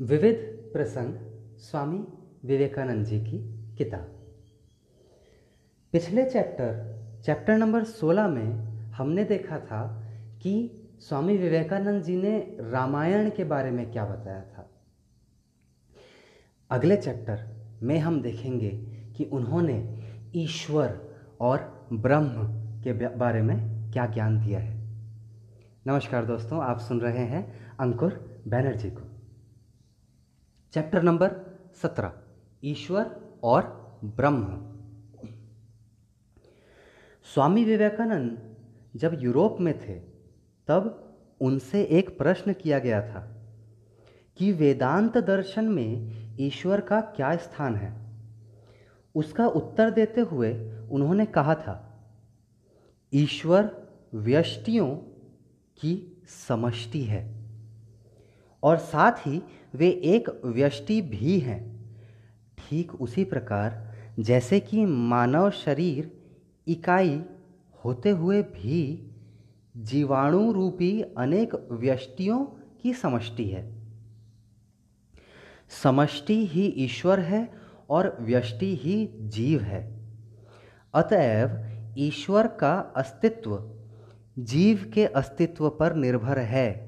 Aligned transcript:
विविध 0.00 0.36
प्रसंग 0.72 1.14
स्वामी 1.58 1.98
विवेकानंद 2.44 3.06
जी 3.06 3.20
की 3.20 3.38
किताब। 3.76 4.26
पिछले 5.92 6.30
चैप्टर 6.30 6.98
चैप्टर 7.24 7.56
नंबर 7.56 7.84
16 7.84 8.28
में 8.28 8.52
हमने 8.90 9.24
देखा 9.24 9.58
था 9.58 10.02
कि 10.42 10.70
स्वामी 11.00 11.36
विवेकानंद 11.36 12.02
जी 12.02 12.16
ने 12.16 12.56
रामायण 12.60 13.30
के 13.30 13.44
बारे 13.44 13.70
में 13.70 13.92
क्या 13.92 14.04
बताया 14.04 14.40
था। 14.40 14.70
अगले 16.70 16.96
चैप्टर 16.96 17.48
में 17.82 17.98
हम 17.98 18.22
देखेंगे 18.22 18.70
कि 19.16 19.24
उन्होंने 19.24 20.04
ईश्वर 20.36 21.00
और 21.40 21.88
ब्रह्म 21.92 22.28
के 22.82 22.92
बारे 23.08 23.42
में 23.42 23.90
क्या 23.92 24.06
ज्ञान 24.06 24.46
दिया 24.46 24.60
है। 24.60 24.76
नमस्कार 25.86 26.24
दोस्तों, 26.24 26.62
आप 26.62 26.78
सुन 26.78 27.00
रहे 27.00 27.24
हैं 27.24 27.70
अंकुर 27.80 28.40
बैनर्जी 28.48 28.90
को। 28.90 29.15
चैप्टर 30.76 31.02
नंबर 31.02 31.30
सत्रह, 31.82 32.12
ईश्वर 32.64 33.20
और 33.42 33.62
ब्रह्म। 34.04 34.44
स्वामी 37.24 37.64
विवेकानंद 37.64 38.56
जब 38.96 39.18
यूरोप 39.22 39.56
में 39.60 39.78
थे, 39.78 39.94
तब 40.68 41.14
उनसे 41.40 41.82
एक 41.82 42.18
प्रश्न 42.18 42.52
किया 42.52 42.78
गया 42.78 43.00
था 43.00 43.48
कि 44.36 44.52
वेदांत 44.52 45.18
दर्शन 45.18 45.64
में 45.64 46.10
ईश्वर 46.40 46.80
का 46.80 47.00
क्या 47.00 47.36
स्थान 47.36 47.76
है? 47.76 48.12
उसका 49.14 49.46
उत्तर 49.46 49.90
देते 49.90 50.20
हुए 50.20 50.72
उन्होंने 50.90 51.26
कहा 51.26 51.54
था, 51.54 52.06
ईश्वर 53.14 53.88
व्यष्टियों 54.14 54.96
की 55.76 56.22
समष्टि 56.48 57.02
है। 57.02 57.45
और 58.66 58.76
साथ 58.76 59.12
ही 59.12 59.42
वे 59.74 59.88
एक 59.88 60.40
व्यष्टि 60.44 61.00
भी 61.02 61.38
हैं। 61.38 61.60
ठीक 62.58 62.94
उसी 62.94 63.24
प्रकार, 63.24 63.94
जैसे 64.18 64.60
कि 64.60 64.84
मानव 64.86 65.50
शरीर 65.50 66.10
इकाई 66.66 67.22
होते 67.84 68.10
हुए 68.10 68.42
भी 68.42 69.10
जीवाणु 69.76 70.52
रूपी 70.52 71.02
अनेक 71.18 71.54
व्यष्टियों 71.70 72.44
की 72.82 72.92
समष्टि 72.92 73.44
है। 73.44 73.76
समष्टि 75.82 76.46
ही 76.46 76.66
ईश्वर 76.66 77.20
है 77.20 77.48
और 77.90 78.16
व्यष्टि 78.20 78.74
ही 78.76 79.08
जीव 79.20 79.60
है। 79.60 79.82
अतएव 80.94 81.64
ईश्वर 81.98 82.46
का 82.46 82.74
अस्तित्व 82.96 83.58
जीव 84.38 84.90
के 84.94 85.06
अस्तित्व 85.06 85.68
पर 85.70 85.94
निर्भर 85.94 86.38
है। 86.38 86.85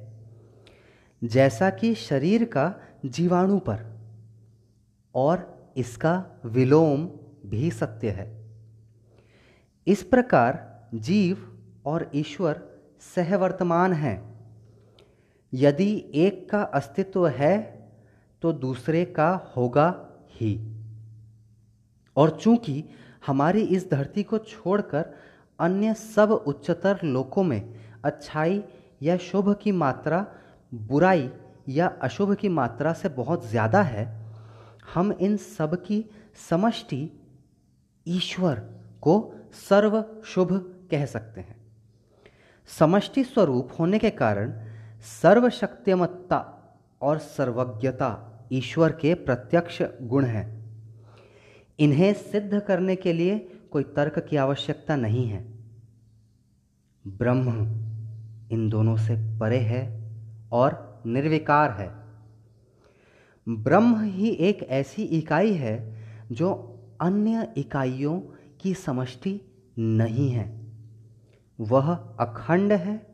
जैसा 1.23 1.71
कि 1.71 1.95
शरीर 1.95 2.45
का 2.45 2.75
जीवाणु 3.05 3.59
पर, 3.59 3.85
और 5.15 5.73
इसका 5.77 6.41
विलोम 6.45 7.07
भी 7.47 7.71
सत्य 7.71 8.11
है। 8.11 8.27
इस 9.87 10.03
प्रकार 10.03 10.89
जीव 10.95 11.59
और 11.87 12.11
ईश्वर 12.15 12.61
सहवर्तमान 13.15 13.93
हैं। 13.93 14.17
यदि 15.53 15.93
एक 16.15 16.49
का 16.51 16.63
अस्तित्व 16.63 17.27
है 17.29 17.57
तो 18.43 18.53
दूसरे 18.53 19.05
का 19.05 19.31
होगा 19.57 19.89
ही। 20.31 20.59
और 22.17 22.31
चूँकि 22.31 22.85
हमारी 23.27 23.63
इस 23.63 23.91
धरती 23.91 24.23
को 24.23 24.39
छोड़कर 24.39 25.15
अन्य 25.59 25.95
सब 25.95 26.33
उच्चतर 26.33 27.01
लोकों 27.05 27.43
में 27.43 27.75
अच्छाई 28.05 28.63
या 29.03 29.17
शुभ 29.17 29.55
की 29.63 29.73
मात्रा 29.73 30.27
बुराई 30.73 31.31
या 31.69 31.87
अशुभ 32.03 32.35
की 32.35 32.49
मात्रा 32.49 32.93
से 32.93 33.09
बहुत 33.09 33.49
ज़्यादा 33.49 33.83
है, 33.83 34.07
हम 34.95 35.13
इन 35.13 35.37
सब 35.37 35.75
की 35.85 36.05
समष्टि 36.51 37.11
ईश्वर 38.07 38.55
को 39.03 39.35
सर्व 39.69 40.05
शुभ 40.25 40.53
कह 40.91 41.07
सकते 41.07 41.41
हैं। 41.41 41.57
समष्टि 42.69 43.25
स्वरूप 43.25 43.69
होने 43.79 43.99
के 43.99 44.11
कारण 44.11 44.53
सर्वशक्तिमत्ता 45.23 46.39
और 47.03 47.19
सर्वज्ञता 47.19 48.25
ईश्वर 48.53 48.93
के 48.93 49.15
प्रत्यक्ष 49.15 49.83
गुण 50.03 50.25
हैं। 50.25 50.47
इन्हें 51.79 52.13
सिद्ध 52.15 52.61
करने 52.61 52.97
के 52.97 53.13
लिए 53.13 53.39
कोई 53.73 53.83
तर्क 53.83 54.19
की 54.19 54.37
आवश्यकता 54.37 54.97
नहीं 54.97 55.27
है। 55.29 55.41
ब्रह्म 57.05 57.67
इन 58.53 58.69
दोनों 58.69 58.97
से 58.97 59.17
परे 59.39 59.59
है 59.59 59.98
और 60.53 61.03
निर्विकार 61.07 61.71
है। 61.71 61.99
ब्रह्म 63.49 64.01
ही 64.01 64.31
एक 64.31 64.63
ऐसी 64.63 65.03
इकाई 65.03 65.53
है 65.53 66.05
जो 66.33 66.75
अन्य 67.01 67.55
इकाइयों 67.57 68.21
की 68.61 68.75
समष्टि 68.75 69.41
नहीं 69.79 70.31
है। 70.31 70.67
वह 71.61 71.95
अखंड 72.21 72.73
है, 72.73 73.07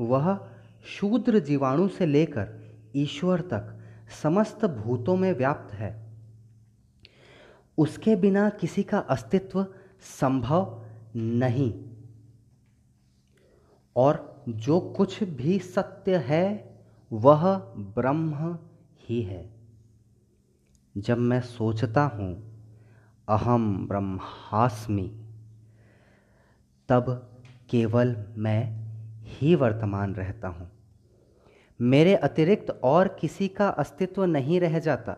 वह 0.00 0.50
शूद्र 0.84 1.38
जीवाणु 1.38 1.88
से 1.88 2.06
लेकर 2.06 2.62
ईश्वर 2.96 3.40
तक 3.40 3.78
समस्त 4.22 4.64
भूतों 4.64 5.16
में 5.16 5.32
व्याप्त 5.32 5.74
है। 5.74 6.12
उसके 7.78 8.16
बिना 8.16 8.48
किसी 8.48 8.82
का 8.82 8.98
अस्तित्व 8.98 9.66
संभव 10.00 10.84
नहीं। 11.16 11.84
और 13.96 14.44
जो 14.48 14.80
कुछ 14.80 15.22
भी 15.22 15.58
सत्य 15.58 16.16
है 16.16 16.71
वह 17.12 17.58
ब्रह्म 17.76 18.58
ही 19.00 19.22
है। 19.22 19.50
जब 20.96 21.18
मैं 21.18 21.40
सोचता 21.40 22.04
हूँ, 22.04 22.52
अहम 23.28 23.88
ब्रह्मास्मि, 23.88 25.24
तब 26.88 27.32
केवल 27.70 28.16
मैं 28.36 28.92
ही 29.20 29.54
वर्तमान 29.54 30.14
रहता 30.14 30.48
हूँ। 30.48 30.70
मेरे 31.80 32.14
अतिरिक्त 32.14 32.80
और 32.84 33.08
किसी 33.08 33.48
का 33.48 33.68
अस्तित्व 33.68 34.24
नहीं 34.24 34.60
रह 34.60 34.78
जाता। 34.78 35.16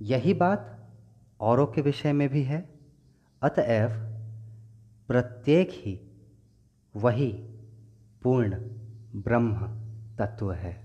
यही 0.00 0.34
बात 0.34 0.90
औरों 1.40 1.66
के 1.66 1.80
विषय 1.80 2.12
में 2.12 2.28
भी 2.28 2.42
है। 2.42 2.68
अतएव 3.42 3.88
प्रत्येक 5.08 5.68
ही 5.72 6.00
वही 6.96 7.32
पूर्ण 8.22 8.54
ब्रह्म 9.22 9.81
तत्व 10.18 10.52
है। 10.52 10.84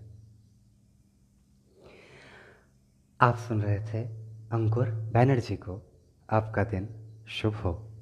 आप 3.21 3.35
सुन 3.38 3.61
रहे 3.61 3.79
थे 3.79 4.07
अंकुर 4.51 4.89
बैनर्जी 4.89 5.55
को। 5.55 5.81
आपका 6.29 6.63
दिन 6.63 6.89
शुभ 7.27 7.53
हो। 7.53 7.97